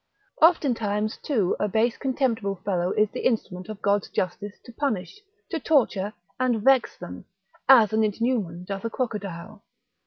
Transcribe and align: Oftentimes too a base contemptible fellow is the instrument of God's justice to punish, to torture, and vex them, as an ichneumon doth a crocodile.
Oftentimes 0.41 1.17
too 1.17 1.55
a 1.59 1.67
base 1.67 1.95
contemptible 1.95 2.55
fellow 2.65 2.91
is 2.93 3.11
the 3.11 3.19
instrument 3.23 3.69
of 3.69 3.83
God's 3.83 4.09
justice 4.09 4.59
to 4.65 4.71
punish, 4.73 5.19
to 5.51 5.59
torture, 5.59 6.11
and 6.39 6.63
vex 6.63 6.97
them, 6.97 7.25
as 7.69 7.93
an 7.93 8.03
ichneumon 8.03 8.65
doth 8.65 8.83
a 8.83 8.89
crocodile. 8.89 9.63